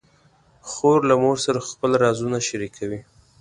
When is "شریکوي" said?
2.47-2.99